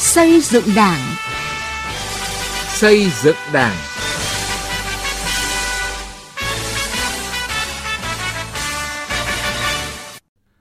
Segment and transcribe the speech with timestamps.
[0.00, 1.14] Xây dựng Đảng.
[2.68, 3.76] Xây dựng Đảng.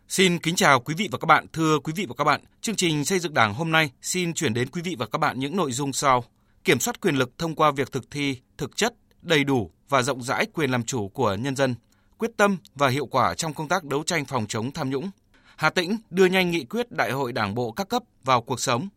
[0.07, 1.46] Xin kính chào quý vị và các bạn.
[1.54, 4.54] Thưa quý vị và các bạn, chương trình xây dựng Đảng hôm nay xin chuyển
[4.54, 6.24] đến quý vị và các bạn những nội dung sau:
[6.64, 10.24] Kiểm soát quyền lực thông qua việc thực thi thực chất, đầy đủ và rộng
[10.24, 11.76] rãi quyền làm chủ của nhân dân,
[12.18, 15.10] quyết tâm và hiệu quả trong công tác đấu tranh phòng chống tham nhũng.
[15.56, 18.89] Hà Tĩnh đưa nhanh nghị quyết Đại hội Đảng bộ các cấp vào cuộc sống.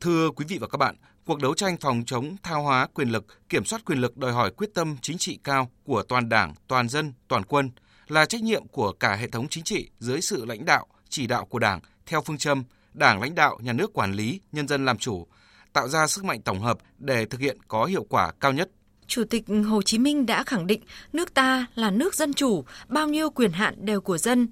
[0.00, 3.48] Thưa quý vị và các bạn, cuộc đấu tranh phòng chống thao hóa quyền lực,
[3.48, 6.88] kiểm soát quyền lực đòi hỏi quyết tâm chính trị cao của toàn Đảng, toàn
[6.88, 7.70] dân, toàn quân,
[8.08, 11.46] là trách nhiệm của cả hệ thống chính trị dưới sự lãnh đạo, chỉ đạo
[11.46, 14.98] của Đảng theo phương châm Đảng lãnh đạo, nhà nước quản lý, nhân dân làm
[14.98, 15.26] chủ,
[15.72, 18.70] tạo ra sức mạnh tổng hợp để thực hiện có hiệu quả cao nhất.
[19.06, 20.80] Chủ tịch Hồ Chí Minh đã khẳng định
[21.12, 24.48] nước ta là nước dân chủ, bao nhiêu quyền hạn đều của dân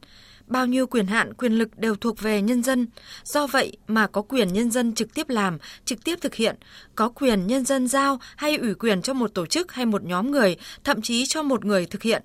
[0.46, 2.86] bao nhiêu quyền hạn, quyền lực đều thuộc về nhân dân.
[3.24, 6.56] Do vậy mà có quyền nhân dân trực tiếp làm, trực tiếp thực hiện,
[6.94, 10.30] có quyền nhân dân giao hay ủy quyền cho một tổ chức hay một nhóm
[10.30, 12.22] người, thậm chí cho một người thực hiện.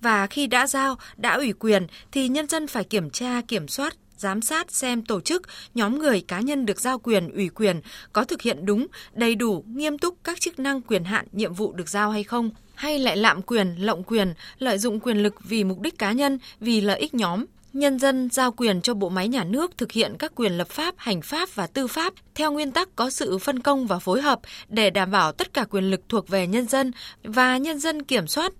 [0.00, 3.96] Và khi đã giao, đã ủy quyền thì nhân dân phải kiểm tra, kiểm soát,
[4.16, 5.42] giám sát xem tổ chức,
[5.74, 7.80] nhóm người cá nhân được giao quyền, ủy quyền
[8.12, 11.72] có thực hiện đúng, đầy đủ, nghiêm túc các chức năng quyền hạn, nhiệm vụ
[11.72, 15.64] được giao hay không, hay lại lạm quyền, lộng quyền, lợi dụng quyền lực vì
[15.64, 19.28] mục đích cá nhân, vì lợi ích nhóm, nhân dân giao quyền cho bộ máy
[19.28, 22.72] nhà nước thực hiện các quyền lập pháp, hành pháp và tư pháp theo nguyên
[22.72, 26.00] tắc có sự phân công và phối hợp để đảm bảo tất cả quyền lực
[26.08, 26.92] thuộc về nhân dân
[27.24, 28.52] và nhân dân kiểm soát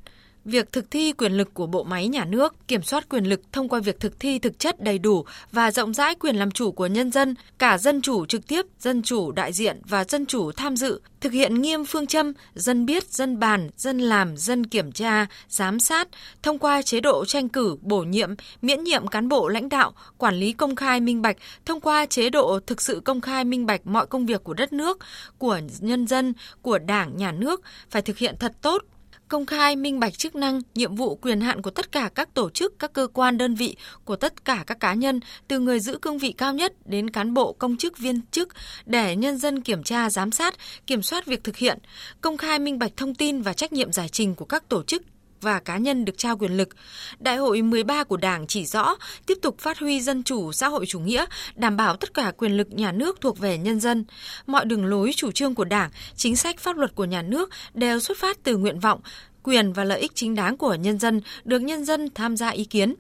[0.45, 3.69] việc thực thi quyền lực của bộ máy nhà nước, kiểm soát quyền lực thông
[3.69, 6.87] qua việc thực thi thực chất đầy đủ và rộng rãi quyền làm chủ của
[6.87, 10.77] nhân dân, cả dân chủ trực tiếp, dân chủ đại diện và dân chủ tham
[10.77, 15.27] dự, thực hiện nghiêm phương châm dân biết, dân bàn, dân làm, dân kiểm tra,
[15.49, 16.09] giám sát
[16.43, 20.35] thông qua chế độ tranh cử, bổ nhiệm, miễn nhiệm cán bộ lãnh đạo, quản
[20.35, 23.81] lý công khai minh bạch thông qua chế độ thực sự công khai minh bạch
[23.85, 24.99] mọi công việc của đất nước,
[25.39, 26.33] của nhân dân,
[26.63, 27.61] của Đảng, nhà nước
[27.91, 28.83] phải thực hiện thật tốt
[29.31, 32.51] công khai minh bạch chức năng, nhiệm vụ quyền hạn của tất cả các tổ
[32.51, 35.99] chức, các cơ quan đơn vị, của tất cả các cá nhân, từ người giữ
[36.03, 38.49] cương vị cao nhất đến cán bộ công chức viên chức
[38.87, 40.55] để nhân dân kiểm tra, giám sát,
[40.87, 41.79] kiểm soát việc thực hiện,
[42.21, 45.03] công khai minh bạch thông tin và trách nhiệm giải trình của các tổ chức
[45.41, 46.69] và cá nhân được trao quyền lực.
[47.19, 48.97] Đại hội 13 của Đảng chỉ rõ
[49.27, 51.25] tiếp tục phát huy dân chủ xã hội chủ nghĩa,
[51.55, 54.05] đảm bảo tất cả quyền lực nhà nước thuộc về nhân dân.
[54.47, 58.01] Mọi đường lối chủ trương của Đảng, chính sách pháp luật của nhà nước đều
[58.01, 59.01] xuất phát từ nguyện vọng,
[59.43, 62.65] quyền và lợi ích chính đáng của nhân dân được nhân dân tham gia ý
[62.65, 62.95] kiến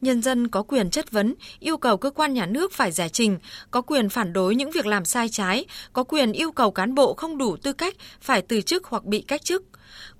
[0.00, 3.38] nhân dân có quyền chất vấn, yêu cầu cơ quan nhà nước phải giải trình,
[3.70, 7.14] có quyền phản đối những việc làm sai trái, có quyền yêu cầu cán bộ
[7.14, 9.62] không đủ tư cách phải từ chức hoặc bị cách chức.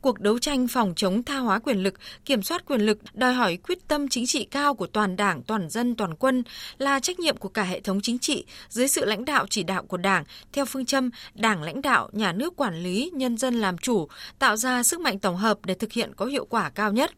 [0.00, 1.94] Cuộc đấu tranh phòng chống tha hóa quyền lực,
[2.24, 5.70] kiểm soát quyền lực đòi hỏi quyết tâm chính trị cao của toàn Đảng, toàn
[5.70, 6.42] dân, toàn quân
[6.78, 9.82] là trách nhiệm của cả hệ thống chính trị dưới sự lãnh đạo chỉ đạo
[9.82, 13.78] của Đảng theo phương châm Đảng lãnh đạo, nhà nước quản lý, nhân dân làm
[13.78, 17.10] chủ, tạo ra sức mạnh tổng hợp để thực hiện có hiệu quả cao nhất.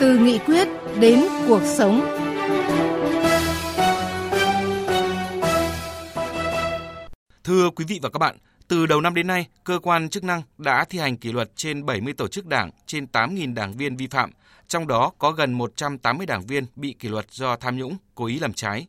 [0.00, 0.68] Từ nghị quyết
[1.00, 2.00] đến cuộc sống.
[7.44, 8.36] Thưa quý vị và các bạn,
[8.68, 11.86] từ đầu năm đến nay, cơ quan chức năng đã thi hành kỷ luật trên
[11.86, 14.30] 70 tổ chức đảng, trên 8.000 đảng viên vi phạm,
[14.68, 18.38] trong đó có gần 180 đảng viên bị kỷ luật do tham nhũng, cố ý
[18.38, 18.86] làm trái.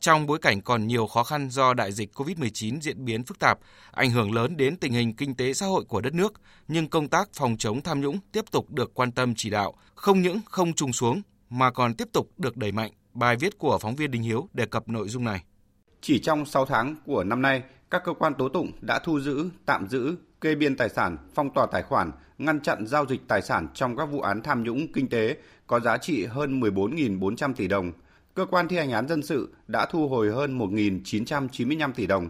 [0.00, 3.58] Trong bối cảnh còn nhiều khó khăn do đại dịch COVID-19 diễn biến phức tạp,
[3.90, 6.32] ảnh hưởng lớn đến tình hình kinh tế xã hội của đất nước,
[6.68, 10.22] nhưng công tác phòng chống tham nhũng tiếp tục được quan tâm chỉ đạo, không
[10.22, 12.92] những không trùng xuống mà còn tiếp tục được đẩy mạnh.
[13.14, 15.42] Bài viết của phóng viên Đình Hiếu đề cập nội dung này.
[16.00, 19.50] Chỉ trong 6 tháng của năm nay, các cơ quan tố tụng đã thu giữ,
[19.66, 23.42] tạm giữ, kê biên tài sản, phong tỏa tài khoản, ngăn chặn giao dịch tài
[23.42, 25.36] sản trong các vụ án tham nhũng kinh tế
[25.66, 27.92] có giá trị hơn 14.400 tỷ đồng.
[28.34, 32.28] Cơ quan thi hành án dân sự đã thu hồi hơn 1.995 tỷ đồng.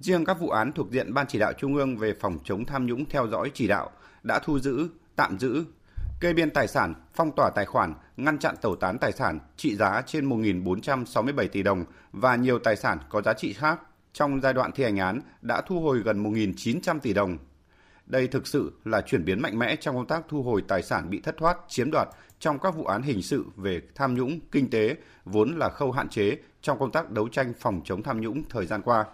[0.00, 2.86] Riêng các vụ án thuộc diện Ban chỉ đạo Trung ương về phòng chống tham
[2.86, 3.90] nhũng theo dõi chỉ đạo
[4.22, 5.64] đã thu giữ, tạm giữ,
[6.20, 9.76] kê biên tài sản, phong tỏa tài khoản, ngăn chặn tẩu tán tài sản trị
[9.76, 13.80] giá trên 1.467 tỷ đồng và nhiều tài sản có giá trị khác
[14.16, 17.38] trong giai đoạn thi hành án đã thu hồi gần 1.900 tỷ đồng.
[18.06, 21.10] Đây thực sự là chuyển biến mạnh mẽ trong công tác thu hồi tài sản
[21.10, 22.08] bị thất thoát, chiếm đoạt
[22.38, 26.08] trong các vụ án hình sự về tham nhũng, kinh tế, vốn là khâu hạn
[26.08, 29.04] chế trong công tác đấu tranh phòng chống tham nhũng thời gian qua.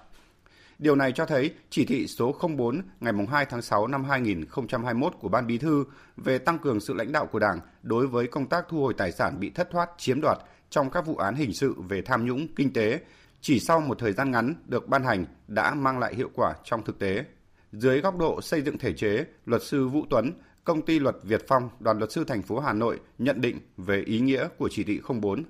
[0.78, 5.28] Điều này cho thấy chỉ thị số 04 ngày 2 tháng 6 năm 2021 của
[5.28, 5.84] Ban Bí thư
[6.16, 9.12] về tăng cường sự lãnh đạo của Đảng đối với công tác thu hồi tài
[9.12, 10.38] sản bị thất thoát, chiếm đoạt
[10.70, 13.00] trong các vụ án hình sự về tham nhũng, kinh tế
[13.42, 16.84] chỉ sau một thời gian ngắn được ban hành đã mang lại hiệu quả trong
[16.84, 17.24] thực tế.
[17.72, 20.32] Dưới góc độ xây dựng thể chế, luật sư Vũ Tuấn,
[20.64, 24.02] công ty luật Việt Phong, đoàn luật sư thành phố Hà Nội nhận định về
[24.06, 25.44] ý nghĩa của chỉ thị 04.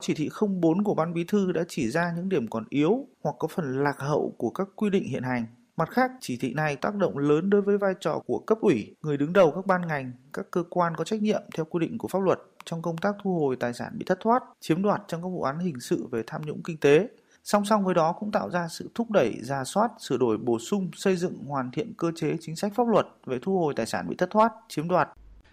[0.00, 0.28] Chỉ thị
[0.60, 3.84] 04 của Ban Bí thư đã chỉ ra những điểm còn yếu hoặc có phần
[3.84, 5.46] lạc hậu của các quy định hiện hành.
[5.76, 8.96] Mặt khác, chỉ thị này tác động lớn đối với vai trò của cấp ủy,
[9.02, 11.98] người đứng đầu các ban ngành, các cơ quan có trách nhiệm theo quy định
[11.98, 15.02] của pháp luật trong công tác thu hồi tài sản bị thất thoát, chiếm đoạt
[15.08, 17.08] trong các vụ án hình sự về tham nhũng kinh tế.
[17.50, 20.58] Song song với đó cũng tạo ra sự thúc đẩy, ra soát, sửa đổi, bổ
[20.58, 23.86] sung, xây dựng, hoàn thiện cơ chế chính sách pháp luật về thu hồi tài
[23.86, 25.08] sản bị thất thoát, chiếm đoạt.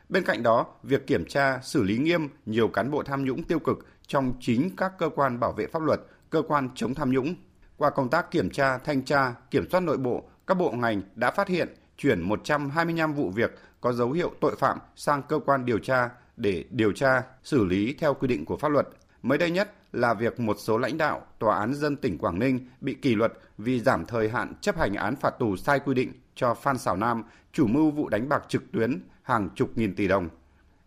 [0.10, 3.60] Bên cạnh đó, việc kiểm tra, xử lý nghiêm nhiều cán bộ tham nhũng tiêu
[3.60, 3.78] cực
[4.08, 6.00] trong chính các cơ quan bảo vệ pháp luật,
[6.30, 7.36] cơ quan chống tham nhũng.
[7.78, 11.32] Qua công tác kiểm tra, thanh tra, kiểm soát nội bộ, các bộ ngành đã
[11.32, 15.80] phát hiện chuyển 125 vụ việc có dấu hiệu tội phạm sang cơ quan điều
[15.80, 18.88] tra để điều tra, xử lý theo quy định của pháp luật.
[19.22, 22.60] Mới đây nhất là việc một số lãnh đạo Tòa án dân tỉnh Quảng Ninh
[22.82, 26.14] bị kỷ luật vì giảm thời hạn chấp hành án phạt tù sai quy định
[26.36, 27.24] cho Phan Xảo Nam,
[27.54, 30.30] chủ mưu vụ đánh bạc trực tuyến hàng chục nghìn tỷ đồng.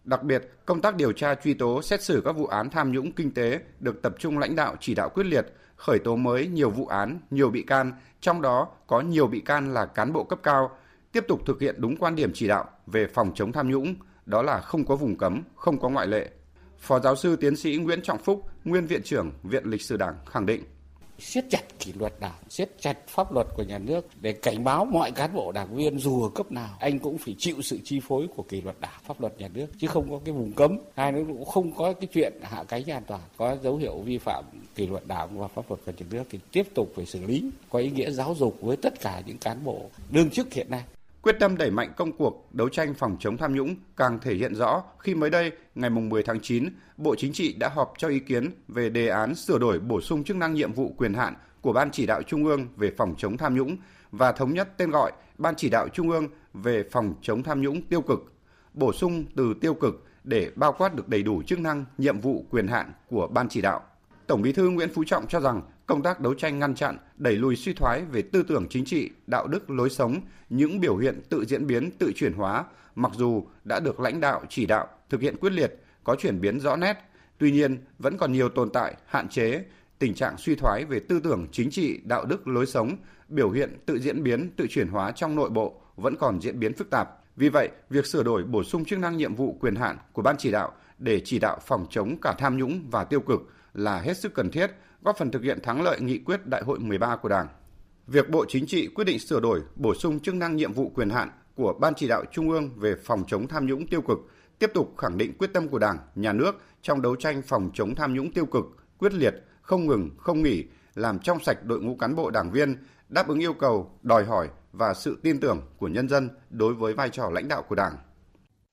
[0.05, 3.13] Đặc biệt, công tác điều tra truy tố xét xử các vụ án tham nhũng
[3.13, 5.47] kinh tế được tập trung lãnh đạo chỉ đạo quyết liệt,
[5.77, 9.75] khởi tố mới nhiều vụ án, nhiều bị can, trong đó có nhiều bị can
[9.75, 10.71] là cán bộ cấp cao,
[11.13, 13.95] tiếp tục thực hiện đúng quan điểm chỉ đạo về phòng chống tham nhũng,
[14.27, 16.31] đó là không có vùng cấm, không có ngoại lệ.
[16.81, 20.15] Phó giáo sư tiến sĩ Nguyễn Trọng Phúc, nguyên viện trưởng Viện Lịch sử Đảng
[20.27, 20.63] khẳng định
[21.21, 24.85] siết chặt kỷ luật đảng, siết chặt pháp luật của nhà nước để cảnh báo
[24.85, 28.01] mọi cán bộ đảng viên dù ở cấp nào, anh cũng phải chịu sự chi
[28.01, 30.79] phối của kỷ luật đảng, pháp luật nhà nước chứ không có cái vùng cấm.
[30.97, 34.19] Hai nữa cũng không có cái chuyện hạ cánh an toàn, có dấu hiệu vi
[34.19, 34.45] phạm
[34.75, 37.51] kỷ luật đảng và pháp luật của nhà nước thì tiếp tục phải xử lý,
[37.71, 40.83] có ý nghĩa giáo dục với tất cả những cán bộ đương chức hiện nay.
[41.23, 44.55] Quyết tâm đẩy mạnh công cuộc đấu tranh phòng chống tham nhũng càng thể hiện
[44.55, 48.19] rõ khi mới đây, ngày 10 tháng 9, Bộ Chính trị đã họp cho ý
[48.19, 51.73] kiến về đề án sửa đổi bổ sung chức năng nhiệm vụ quyền hạn của
[51.73, 53.77] Ban chỉ đạo Trung ương về phòng chống tham nhũng
[54.13, 57.83] và thống nhất tên gọi Ban chỉ đạo Trung ương về phòng chống tham nhũng
[57.83, 58.33] tiêu cực,
[58.75, 62.45] bổ sung từ tiêu cực để bao quát được đầy đủ chức năng, nhiệm vụ,
[62.51, 63.83] quyền hạn của Ban chỉ đạo.
[64.31, 67.37] Tổng Bí thư Nguyễn Phú Trọng cho rằng công tác đấu tranh ngăn chặn, đẩy
[67.37, 71.23] lùi suy thoái về tư tưởng chính trị, đạo đức, lối sống, những biểu hiện
[71.29, 75.21] tự diễn biến, tự chuyển hóa, mặc dù đã được lãnh đạo chỉ đạo thực
[75.21, 76.97] hiện quyết liệt, có chuyển biến rõ nét,
[77.39, 79.65] tuy nhiên vẫn còn nhiều tồn tại, hạn chế,
[79.99, 82.97] tình trạng suy thoái về tư tưởng chính trị, đạo đức, lối sống,
[83.29, 86.75] biểu hiện tự diễn biến, tự chuyển hóa trong nội bộ vẫn còn diễn biến
[86.75, 87.09] phức tạp.
[87.37, 90.37] Vì vậy, việc sửa đổi bổ sung chức năng nhiệm vụ quyền hạn của ban
[90.39, 93.41] chỉ đạo để chỉ đạo phòng chống cả tham nhũng và tiêu cực
[93.75, 94.71] là hết sức cần thiết,
[95.03, 97.49] góp phần thực hiện thắng lợi nghị quyết Đại hội 13 của Đảng.
[98.07, 101.11] Việc Bộ Chính trị quyết định sửa đổi, bổ sung chức năng nhiệm vụ quyền
[101.11, 104.19] hạn của Ban chỉ đạo Trung ương về phòng chống tham nhũng tiêu cực
[104.59, 106.53] tiếp tục khẳng định quyết tâm của Đảng, Nhà nước
[106.83, 108.65] trong đấu tranh phòng chống tham nhũng tiêu cực,
[108.99, 110.65] quyết liệt, không ngừng, không nghỉ,
[110.95, 112.77] làm trong sạch đội ngũ cán bộ đảng viên,
[113.09, 116.95] đáp ứng yêu cầu, đòi hỏi và sự tin tưởng của nhân dân đối với
[116.95, 117.97] vai trò lãnh đạo của Đảng.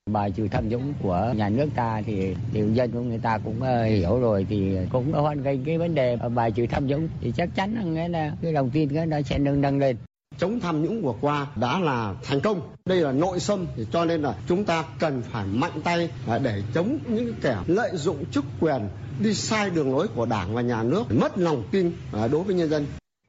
[0.07, 3.56] Bài trừ tham nhũng của nhà nước ta thì tiểu dân của người ta cũng
[3.57, 7.31] uh, hiểu rồi thì cũng hoan nghênh cái vấn đề bài trừ tham nhũng thì
[7.36, 9.98] chắc chắn nghĩa là cái lòng tin cái nó sẽ nâng nâng lên
[10.38, 12.62] chống tham nhũng vừa qua đã là thành công.
[12.86, 16.10] Đây là nội xâm thì cho nên là chúng ta cần phải mạnh tay
[16.44, 18.81] để chống những kẻ lợi dụng chức quyền
[19.24, 21.92] đi sai đường lối của Đảng và nhà nước, mất lòng tin
[22.31, 22.86] đối với nhân dân.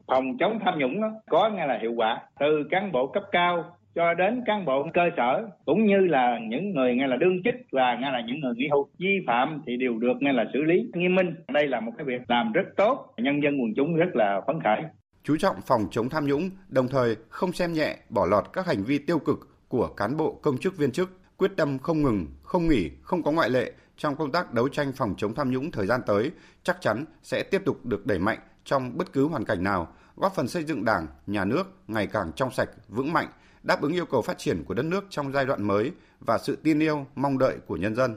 [0.07, 3.78] Phòng chống tham nhũng đó có nghe là hiệu quả từ cán bộ cấp cao
[3.99, 7.55] cho đến cán bộ cơ sở, cũng như là những người nghe là đương chức
[7.73, 10.63] và nghe là những người nghỉ hưu vi phạm thì đều được nghe là xử
[10.63, 11.35] lý nghiêm minh.
[11.49, 14.57] Đây là một cái việc làm rất tốt, nhân dân quần chúng rất là phấn
[14.65, 14.83] khởi.
[15.23, 18.83] Chú trọng phòng chống tham nhũng, đồng thời không xem nhẹ, bỏ lọt các hành
[18.83, 19.39] vi tiêu cực
[19.69, 23.31] của cán bộ công chức viên chức, quyết tâm không ngừng, không nghỉ, không có
[23.31, 26.31] ngoại lệ trong công tác đấu tranh phòng chống tham nhũng thời gian tới,
[26.63, 29.89] chắc chắn sẽ tiếp tục được đẩy mạnh trong bất cứ hoàn cảnh nào
[30.21, 33.29] góp phần xây dựng đảng nhà nước ngày càng trong sạch vững mạnh
[33.63, 36.59] đáp ứng yêu cầu phát triển của đất nước trong giai đoạn mới và sự
[36.63, 38.17] tin yêu, mong đợi của nhân dân.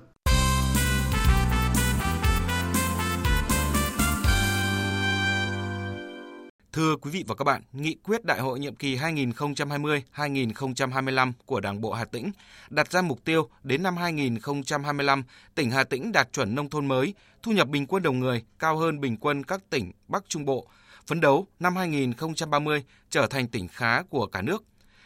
[6.74, 11.82] Thưa quý vị và các bạn, nghị quyết đại hội nhiệm kỳ 2020-2025 của Đảng
[11.82, 12.32] bộ Hà Tĩnh
[12.70, 15.24] đặt ra mục tiêu đến năm 2025,
[15.56, 18.78] tỉnh Hà Tĩnh đạt chuẩn nông thôn mới, thu nhập bình quân đầu người cao
[18.78, 20.68] hơn bình quân các tỉnh Bắc Trung Bộ,
[21.08, 24.64] phấn đấu năm 2030 trở thành tỉnh khá của cả nước.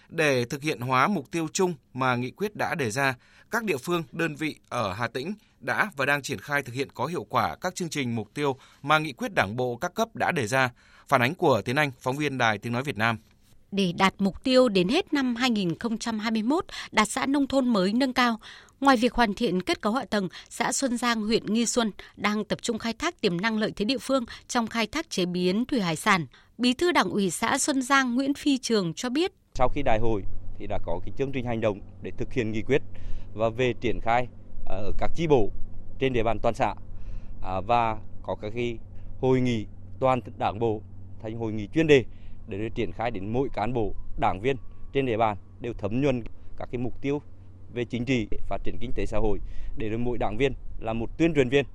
[0.10, 3.16] Để thực hiện hóa mục tiêu chung mà nghị quyết đã đề ra,
[3.52, 6.88] các địa phương, đơn vị ở Hà Tĩnh đã và đang triển khai thực hiện
[6.94, 10.16] có hiệu quả các chương trình mục tiêu mà nghị quyết Đảng bộ các cấp
[10.16, 10.72] đã đề ra.
[11.08, 13.18] Phản ánh của Tiến Anh, phóng viên Đài Tiếng Nói Việt Nam
[13.76, 18.40] để đạt mục tiêu đến hết năm 2021 đạt xã nông thôn mới nâng cao.
[18.80, 22.46] Ngoài việc hoàn thiện kết cấu hạ tầng, xã Xuân Giang, huyện Nghi Xuân đang
[22.46, 25.66] tập trung khai thác tiềm năng lợi thế địa phương trong khai thác chế biến
[25.66, 26.26] thủy hải sản.
[26.58, 30.00] Bí thư Đảng ủy xã Xuân Giang Nguyễn Phi Trường cho biết sau khi đại
[30.00, 30.24] hội
[30.60, 32.82] thì đã có cái chương trình hành động để thực hiện nghị quyết
[33.34, 34.28] và về triển khai
[34.66, 35.50] à, ở các chi bộ
[36.00, 36.76] trên địa bàn toàn xã
[37.44, 38.78] à, và có các cái
[39.22, 39.66] hội nghị
[40.00, 40.82] toàn đảng bộ
[41.22, 42.06] thành hội nghị chuyên đề
[42.48, 44.56] để triển khai đến mỗi cán bộ đảng viên
[44.94, 46.24] trên địa bàn đều thấm nhuần
[46.58, 47.22] các cái mục tiêu
[47.76, 49.40] về chính trị, phát triển kinh tế xã hội,
[49.78, 51.66] để rồi mỗi đảng viên là một tuyên truyền viên,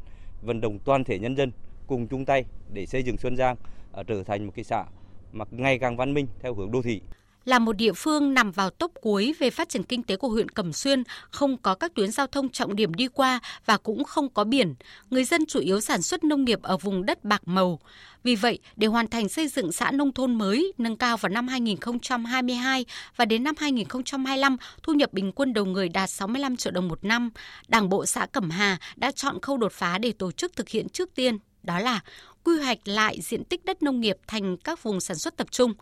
[0.42, 1.52] vận động toàn thể nhân dân
[1.86, 3.56] cùng chung tay để xây dựng Xuân Giang
[3.92, 4.84] à, trở thành một cái xã
[5.32, 7.00] mà ngày càng văn minh theo hướng đô thị
[7.44, 10.48] là một địa phương nằm vào tốc cuối về phát triển kinh tế của huyện
[10.48, 14.28] Cẩm Xuyên, không có các tuyến giao thông trọng điểm đi qua và cũng không
[14.28, 14.74] có biển.
[15.10, 17.80] Người dân chủ yếu sản xuất nông nghiệp ở vùng đất bạc màu.
[18.22, 21.48] Vì vậy, để hoàn thành xây dựng xã nông thôn mới nâng cao vào năm
[21.48, 22.84] 2022
[23.16, 27.04] và đến năm 2025, thu nhập bình quân đầu người đạt 65 triệu đồng một
[27.04, 27.30] năm,
[27.68, 30.88] Đảng bộ xã Cẩm Hà đã chọn khâu đột phá để tổ chức thực hiện
[30.88, 32.00] trước tiên, đó là
[32.44, 35.74] quy hoạch lại diện tích đất nông nghiệp thành các vùng sản xuất tập trung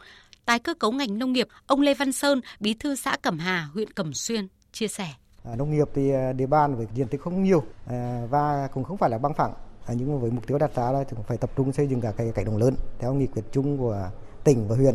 [0.49, 3.69] tái cơ cấu ngành nông nghiệp, ông Lê Văn Sơn, bí thư xã Cẩm Hà,
[3.75, 5.09] huyện Cẩm Xuyên chia sẻ.
[5.45, 8.85] À, nông nghiệp thì à, địa bàn với diện tích không nhiều à, và cũng
[8.85, 9.53] không phải là bằng phẳng.
[9.87, 12.01] À, nhưng mà với mục tiêu đặt ra là cũng phải tập trung xây dựng
[12.01, 14.11] cả cái cánh đồng lớn theo nghị quyết chung của
[14.45, 14.95] tỉnh và huyện.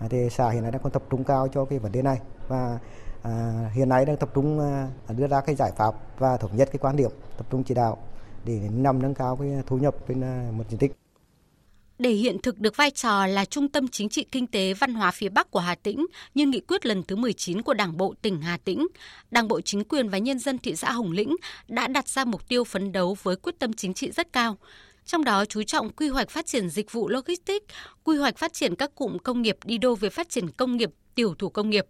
[0.00, 2.18] À, thì xã hiện nay đang còn tập trung cao cho cái vấn đề này
[2.48, 2.78] và
[3.22, 4.60] à, hiện nay đang tập trung
[5.16, 7.98] đưa ra cái giải pháp và thống nhất cái quan điểm tập trung chỉ đạo
[8.44, 10.20] để nhằm nâng cao cái thu nhập trên
[10.56, 10.92] một diện tích
[11.98, 15.10] để hiện thực được vai trò là trung tâm chính trị kinh tế văn hóa
[15.10, 18.40] phía Bắc của Hà Tĩnh như nghị quyết lần thứ 19 của Đảng bộ tỉnh
[18.40, 18.86] Hà Tĩnh,
[19.30, 21.36] Đảng bộ chính quyền và nhân dân thị xã Hồng Lĩnh
[21.68, 24.58] đã đặt ra mục tiêu phấn đấu với quyết tâm chính trị rất cao.
[25.04, 27.66] Trong đó chú trọng quy hoạch phát triển dịch vụ logistics,
[28.04, 30.90] quy hoạch phát triển các cụm công nghiệp đi đôi với phát triển công nghiệp,
[31.14, 31.86] tiểu thủ công nghiệp,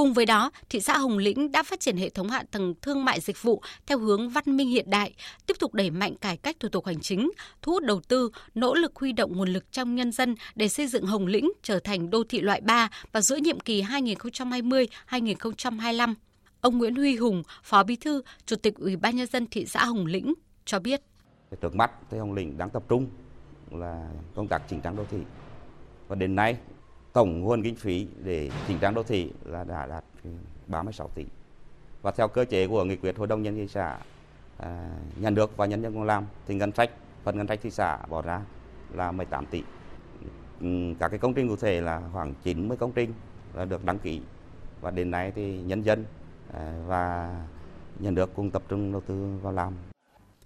[0.00, 3.04] Cùng với đó, thị xã Hồng Lĩnh đã phát triển hệ thống hạ tầng thương
[3.04, 5.14] mại dịch vụ theo hướng văn minh hiện đại,
[5.46, 7.30] tiếp tục đẩy mạnh cải cách thủ tục hành chính,
[7.62, 10.86] thu hút đầu tư, nỗ lực huy động nguồn lực trong nhân dân để xây
[10.86, 16.14] dựng Hồng Lĩnh trở thành đô thị loại 3 vào giữa nhiệm kỳ 2020-2025.
[16.60, 19.84] Ông Nguyễn Huy Hùng, Phó Bí thư, Chủ tịch Ủy ban nhân dân thị xã
[19.84, 21.00] Hồng Lĩnh cho biết.
[21.60, 23.06] Trước mắt thì Hồng Lĩnh đang tập trung
[23.70, 25.18] là công tác chỉnh trang đô thị.
[26.08, 26.56] Và đến nay
[27.12, 30.04] tổng nguồn kinh phí để chỉnh trang đô thị là đã đạt
[30.66, 31.24] 36 tỷ.
[32.02, 33.98] Và theo cơ chế của nghị quyết hội đồng nhân thị xã
[34.56, 36.90] à, nhà nước và nhân dân cùng làm thì ngân sách
[37.24, 38.42] phần ngân sách thị xã bỏ ra
[38.94, 39.62] là 18 tỷ.
[40.60, 40.66] Ừ,
[40.98, 43.12] các cái công trình cụ thể là khoảng 90 công trình
[43.54, 44.20] là được đăng ký
[44.80, 46.04] và đến nay thì nhân dân
[46.52, 47.34] à, và
[47.98, 49.74] nhà nước cùng tập trung đầu tư vào làm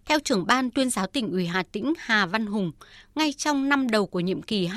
[0.06, 2.72] theo trưởng ban tuyên giáo tỉnh ủy Hà Tĩnh Hà Văn Hùng,
[3.14, 4.68] ngay trong năm đầu của nhiệm kỳ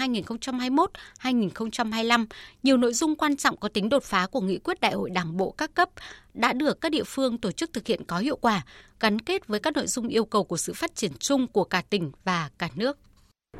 [1.22, 2.26] 2021-2025,
[2.64, 5.38] nhiều nội dung quan trọng có tính đột phá của nghị quyết đại hội đảng
[5.38, 5.90] bộ các cấp
[6.34, 8.66] đã được các địa phương tổ chức thực hiện có hiệu quả,
[9.00, 11.82] gắn kết với các nội dung yêu cầu của sự phát triển chung của cả
[11.90, 12.98] tỉnh và cả nước.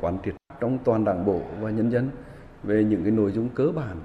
[0.00, 2.10] Quán triệt trong toàn đảng bộ và nhân dân
[2.62, 4.00] về những cái nội dung cơ bản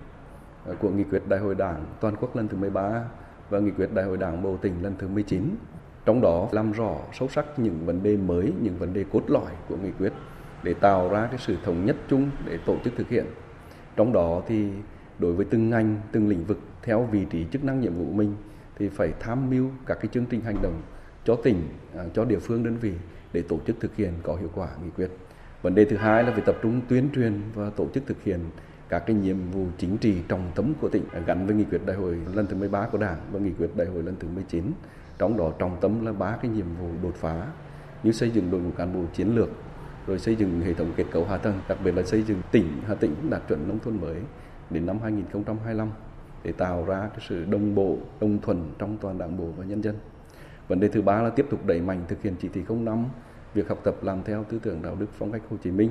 [0.80, 3.04] của nghị quyết đại hội đảng toàn quốc lần thứ 13
[3.50, 5.56] và nghị quyết đại hội đảng bộ tỉnh lần thứ 19
[6.06, 9.52] trong đó làm rõ sâu sắc những vấn đề mới, những vấn đề cốt lõi
[9.68, 10.14] của nghị quyết
[10.64, 13.26] để tạo ra cái sự thống nhất chung để tổ chức thực hiện.
[13.96, 14.70] Trong đó thì
[15.20, 18.14] đối với từng ngành, từng lĩnh vực theo vị trí chức năng nhiệm vụ của
[18.14, 18.36] mình
[18.78, 20.82] thì phải tham mưu các cái chương trình hành động
[21.26, 21.62] cho tỉnh,
[21.98, 22.94] à, cho địa phương đơn vị
[23.34, 25.10] để tổ chức thực hiện có hiệu quả nghị quyết.
[25.62, 28.40] Vấn đề thứ hai là phải tập trung tuyên truyền và tổ chức thực hiện
[28.90, 31.86] các cái nhiệm vụ chính trị trọng tâm của tỉnh à, gắn với nghị quyết
[31.86, 34.72] đại hội lần thứ 13 của Đảng và nghị quyết đại hội lần thứ 19
[35.18, 37.48] trong đó trọng tâm là ba cái nhiệm vụ đột phá
[38.04, 39.50] như xây dựng đội ngũ cán bộ chiến lược
[40.08, 42.68] rồi xây dựng hệ thống kết cấu hạ tầng đặc biệt là xây dựng tỉnh
[42.88, 44.18] Hà Tĩnh đạt chuẩn nông thôn mới
[44.70, 45.90] đến năm 2025
[46.44, 49.84] để tạo ra cái sự đồng bộ đồng thuần trong toàn đảng bộ và nhân
[49.84, 49.96] dân.
[50.68, 53.06] Vấn đề thứ ba là tiếp tục đẩy mạnh thực hiện chỉ thị 05
[53.54, 55.90] việc học tập làm theo tư tưởng đạo đức phong cách Hồ Chí Minh.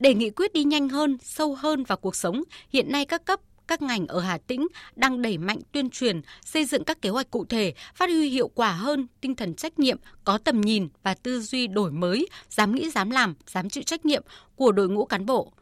[0.00, 3.40] Để nghị quyết đi nhanh hơn, sâu hơn vào cuộc sống, hiện nay các cấp
[3.68, 4.66] các ngành ở Hà Tĩnh
[4.96, 8.48] đang đẩy mạnh tuyên truyền, xây dựng các kế hoạch cụ thể, phát huy hiệu
[8.48, 12.74] quả hơn tinh thần trách nhiệm, có tầm nhìn và tư duy đổi mới, dám
[12.74, 14.22] nghĩ dám làm, dám chịu trách nhiệm
[14.56, 15.52] của đội ngũ cán bộ.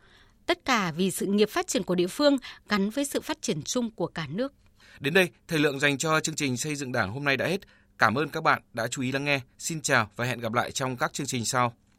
[0.47, 2.37] Tất cả vì sự nghiệp phát triển của địa phương
[2.69, 4.53] gắn với sự phát triển chung của cả nước.
[5.01, 7.61] Đến đây, thời lượng dành cho chương trình xây dựng Đảng hôm nay đã hết.
[7.99, 9.41] Cảm ơn các bạn đã chú ý lắng nghe.
[9.59, 11.73] Xin chào và hẹn gặp lại trong các chương trình sau.